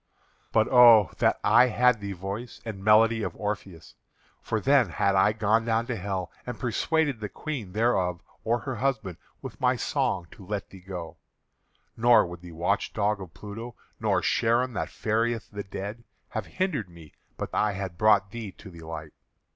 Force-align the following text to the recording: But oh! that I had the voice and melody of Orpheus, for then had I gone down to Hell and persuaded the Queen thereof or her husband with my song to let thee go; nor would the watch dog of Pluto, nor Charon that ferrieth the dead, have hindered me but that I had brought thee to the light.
But 0.51 0.67
oh! 0.67 1.11
that 1.19 1.39
I 1.43 1.67
had 1.67 1.99
the 1.99 2.13
voice 2.13 2.59
and 2.65 2.83
melody 2.83 3.21
of 3.21 3.35
Orpheus, 3.35 3.93
for 4.41 4.59
then 4.59 4.89
had 4.89 5.13
I 5.15 5.31
gone 5.31 5.63
down 5.63 5.85
to 5.85 5.95
Hell 5.95 6.31
and 6.43 6.59
persuaded 6.59 7.19
the 7.19 7.29
Queen 7.29 7.73
thereof 7.73 8.23
or 8.43 8.61
her 8.61 8.77
husband 8.77 9.17
with 9.43 9.61
my 9.61 9.75
song 9.75 10.25
to 10.31 10.43
let 10.43 10.71
thee 10.71 10.81
go; 10.81 11.17
nor 11.95 12.25
would 12.25 12.41
the 12.41 12.53
watch 12.53 12.93
dog 12.93 13.21
of 13.21 13.35
Pluto, 13.35 13.75
nor 13.99 14.21
Charon 14.21 14.73
that 14.73 14.89
ferrieth 14.89 15.51
the 15.51 15.61
dead, 15.63 16.03
have 16.29 16.47
hindered 16.47 16.89
me 16.89 17.13
but 17.37 17.51
that 17.51 17.61
I 17.61 17.73
had 17.73 17.99
brought 17.99 18.31
thee 18.31 18.51
to 18.53 18.71
the 18.71 18.81
light. 18.81 19.13